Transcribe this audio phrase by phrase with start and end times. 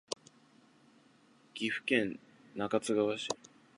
[1.53, 2.19] 岐阜県
[2.55, 3.27] 中津川市